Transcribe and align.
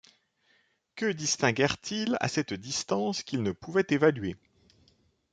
Que 0.95 1.05
distinguèrent-ils 1.11 2.17
à 2.21 2.27
cette 2.27 2.55
distance 2.55 3.21
qu’ils 3.21 3.43
ne 3.43 3.51
pouvaient 3.51 3.85
évaluer? 3.89 4.35